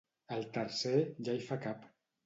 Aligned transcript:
el 0.37 0.47
tercer 0.55 0.97
ja 1.29 1.37
hi 1.39 1.47
fa 1.51 1.63
cap 1.69 1.89